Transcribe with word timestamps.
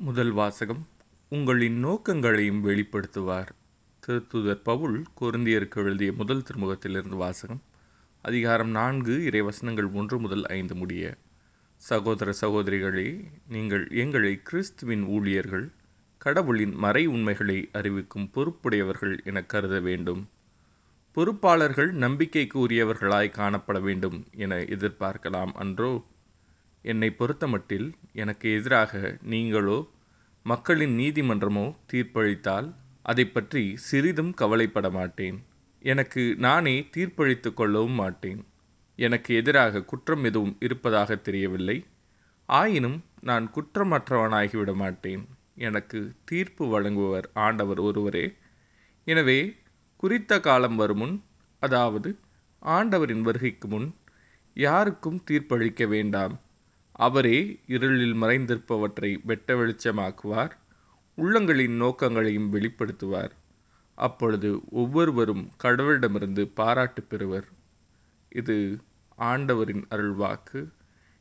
முதல் 0.00 0.30
வாசகம் 0.30 0.86
உங்களின் 1.28 1.84
நோக்கங்களையும் 1.84 2.64
வெளிப்படுத்துவார். 2.64 3.48
திருத்துதர் 4.06 4.62
பவுல் 4.62 5.04
கொருந்தியருக்கு 5.20 5.76
எழுதிய 5.76 6.12
முதல் 6.12 6.42
திருமுகத்திலிருந்து 6.42 7.16
வாசகம் 7.16 7.62
அதிகாரம் 8.22 8.68
நான்கு 8.68 9.18
இறைவசனங்கள் 9.18 9.92
ஒன்று 9.92 10.18
முதல் 10.18 10.44
ஐந்து 10.46 10.74
முடிய 10.74 11.16
சகோதர 11.76 12.34
சகோதரிகளே 12.40 13.24
நீங்கள் 13.48 13.88
எங்களை 13.90 14.40
கிறிஸ்துவின் 14.42 15.04
ஊழியர்கள் 15.04 15.72
கடவுளின் 16.18 16.74
மறை 16.74 17.06
உண்மைகளை 17.06 17.68
அறிவிக்கும் 17.72 18.30
பொறுப்புடையவர்கள் 18.34 19.24
என 19.24 19.42
கருத 19.42 19.80
வேண்டும். 19.80 20.28
பொறுப்பாளர்கள் 21.12 21.90
நம்பிக்கைக்கு 21.90 22.68
உரியவர்களாய் 22.68 23.34
காணப்பட 23.36 23.80
வேண்டும் 23.80 24.26
என 24.34 24.56
எதிர்பார்க்கலாம் 24.56 25.52
அன்றோ 25.54 26.04
என்னை 26.82 27.14
பொறுத்தமட்டில் 27.18 27.92
எனக்கு 28.12 28.54
எதிராக 28.54 29.18
நீங்களோ 29.22 29.88
மக்களின் 30.42 30.98
நீதிமன்றமோ 30.98 31.76
தீர்ப்பளித்தால் 31.92 32.74
அதை 33.02 33.24
பற்றி 33.26 33.76
சிறிதும் 33.76 34.34
கவலைப்பட 34.34 34.90
மாட்டேன். 34.90 35.44
எனக்கு 35.78 36.34
நானே 36.38 36.88
தீர்ப்பளித்து 36.96 37.54
கொள்ளவும் 37.54 37.92
மாட்டேன். 37.92 38.44
எனக்கு 38.96 39.34
எதிராக 39.34 39.82
குற்றம் 39.82 40.24
எதுவும் 40.24 40.56
இருப்பதாக 40.60 41.16
தெரியவில்லை. 41.16 41.86
ஆயினும் 42.46 43.04
நான் 43.20 43.50
குற்றமற்றவனாகிவிட 43.54 44.74
மாட்டேன். 44.74 45.28
எனக்கு 45.54 46.12
தீர்ப்பு 46.24 46.64
வழங்குபவர் 46.64 47.24
ஆண்டவர் 47.34 47.78
ஒருவரே. 47.78 48.36
எனவே 49.04 49.56
குறித்த 49.96 50.40
காலம் 50.40 50.76
வருமுன் 50.76 51.24
அதாவது 51.58 52.18
ஆண்டவரின் 52.62 53.20
வருகைக்கு 53.20 53.68
முன் 53.68 53.94
யாருக்கும் 54.54 55.24
தீர்ப்பளிக்க 55.30 55.88
வேண்டாம். 55.88 56.40
அவரே 56.98 57.60
இருளில் 57.66 58.14
மறைந்திருப்பவற்றை 58.14 59.18
வெட்ட 59.22 59.54
வெளிச்சமாக்குவார் 59.54 60.50
உள்ளங்களின் 61.16 61.76
நோக்கங்களையும் 61.76 62.52
வெளிப்படுத்துவார். 62.52 63.30
அப்பொழுது 63.94 64.60
ஒவ்வொருவரும் 64.70 65.50
கடவுளிடமிருந்து 65.62 66.50
பாராட்டு 66.54 67.02
பெறுவர். 67.02 67.48
இது 68.28 68.80
ஆண்டவரின் 69.16 69.86
அருள்வாக்கு. 69.90 70.68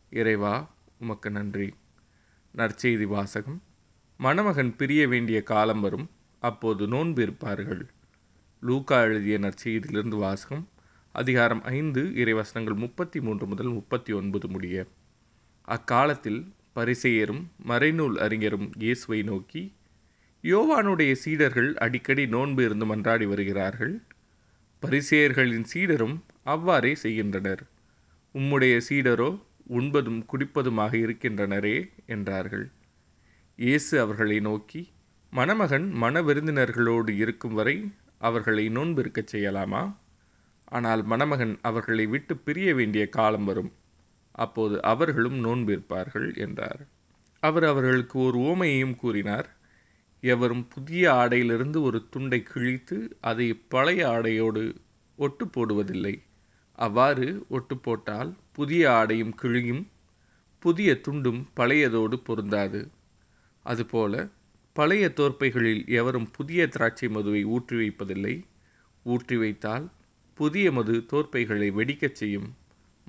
இறைவா 0.10 0.54
உமக்கு 1.00 1.30
நன்றி. 1.32 1.74
நற்செய்தி 2.58 3.04
வாசகம். 3.04 3.62
மணமகன் 4.18 4.76
பிரிய 4.76 5.08
வேண்டிய 5.08 5.44
காலம் 5.44 5.82
வரும். 5.82 6.10
அப்போது 6.40 6.88
நோன்பு 6.88 7.22
இருப்பார்கள். 7.22 7.90
லூக்கா 8.62 9.02
எழுதிய 9.02 9.40
நற்செய்தியிலிருந்து 9.40 10.18
வாசகம். 10.18 10.68
அதிகாரம் 11.12 11.64
ஐந்து 11.64 12.04
இறைவசனங்கள் 12.04 12.76
முப்பத்தி 12.76 13.22
மூன்று 13.22 13.48
முதல் 13.48 13.72
முப்பத்தி 13.72 14.14
ஒன்பது 14.14 14.48
முடிய. 14.48 14.86
அக்காலத்தில் 15.68 16.42
பரிசெயரும் 16.76 17.42
மறைநூல் 17.70 18.18
அறிஞரும் 18.18 18.68
இயேசுவை 18.78 19.24
நோக்கி 19.24 19.64
யோவானுடைய 20.44 21.12
சீடர்கள் 21.24 21.74
அடிக்கடி 21.76 22.24
நோன்பு 22.28 22.62
இருந்து 22.64 22.86
மன்றாடி 22.86 23.26
வருகிறார்கள். 23.28 23.94
பரிசேயர்களின் 24.84 25.68
சீடரும் 25.74 26.16
அவ்வாறே 26.44 26.96
செய்கின்றனர். 26.96 27.64
உம்முடைய 28.36 28.76
சீடரோ 28.90 29.30
உண்பதும் 29.70 30.22
குடிப்பதுமாக 30.26 30.94
இருக்கின்றனரே 30.96 31.78
என்றார்கள். 32.06 32.66
இயேசு 33.60 33.94
அவர்களை 34.00 34.38
நோக்கி 34.40 34.82
மணமகன் 35.34 35.88
மன 36.04 36.22
விருந்தினர்களோடு 36.22 37.12
இருக்கும் 37.16 37.54
வரை 37.54 37.76
அவர்களை 38.18 38.66
நோன்பிருக்கச் 38.70 39.32
செய்யலாமா? 39.34 39.84
ஆனால் 40.68 41.04
மணமகன் 41.04 41.56
அவர்களை 41.62 42.06
விட்டு 42.06 42.38
பிரிய 42.38 42.70
வேண்டிய 42.74 43.04
காலம் 43.10 43.46
வரும். 43.46 43.72
அப்போது 44.38 44.76
அவர்களும் 44.84 45.38
நோன்பிருப்பார்கள் 45.46 46.30
என்றார். 46.38 46.82
அவர் 47.44 47.64
அவர்களுக்கு 47.64 48.18
ஒரு 48.20 48.38
ஓமையையும் 48.50 48.96
கூறினார். 48.96 49.48
எவரும் 50.24 50.66
புதிய 50.68 51.04
ஆடையிலிருந்து 51.14 51.80
ஒரு 51.82 52.00
துண்டை 52.10 52.40
கிழித்து 52.44 52.98
அதை 53.22 53.48
பழைய 53.70 54.02
ஆடையோடு 54.08 54.64
ஒட்டு 55.20 55.46
போடுவதில்லை. 55.46 56.16
அவ்வாறு 56.78 57.28
ஒட்டு 57.50 57.76
போட்டால் 57.78 58.32
புதிய 58.52 58.84
ஆடையும் 58.92 59.36
கிழியும் 59.42 59.84
புதிய 60.64 60.92
துண்டும் 61.08 61.42
பழையதோடு 61.56 62.18
பொருந்தாது. 62.24 62.82
அதுபோல 63.66 64.14
பழைய 64.76 65.06
தோற்பைகளில் 65.10 65.84
எவரும் 66.00 66.30
புதிய 66.32 66.62
திராட்சை 66.68 67.08
மதுவை 67.10 67.42
ஊற்றி 67.56 67.76
வைப்பதில்லை. 67.78 68.36
ஊற்றி 69.06 69.38
வைத்தால் 69.38 69.86
புதிய 70.38 70.72
மது 70.72 70.96
தோற்பைகளை 71.12 71.70
வெடிக்கச் 71.72 72.20
செய்யும். 72.22 72.50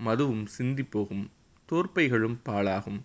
மதுவும் 0.05 0.45
சிந்தி 0.47 0.83
போகும். 0.83 1.31
தோற்பைகளும் 1.67 2.41
பாழாகும். 2.47 3.01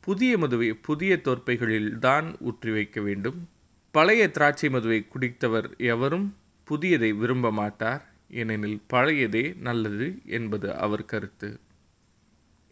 புதிய 0.00 0.38
மதுவை 0.38 0.74
புதிய 0.74 1.20
தோற்பைகளில் 1.20 1.98
தான் 1.98 2.36
ஊற்றி 2.38 2.70
வைக்க 2.70 3.00
வேண்டும். 3.00 3.48
பழைய 3.90 4.30
திராட்சை 4.30 4.70
மதுவை 4.70 5.06
குடித்தவர் 5.08 5.76
எவரும் 5.76 6.36
புதியதை 6.64 7.12
விரும்ப 7.12 7.52
மாட்டார். 7.52 8.12
ஏனெனில் 8.30 8.82
பழையதே 8.92 9.56
நல்லது 9.58 10.18
என்பது 10.24 10.74
அவர் 10.74 11.04
கருத்து. 11.04 11.60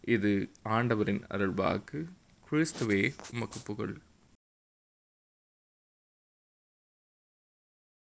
இது 0.01 0.49
ஆண்டவரின் 0.63 1.23
அருள்வாக்கு. 1.29 2.05
கிறிஸ்துவே 2.51 3.13
உமக்கு 3.33 3.59
புகழ். 3.65 3.95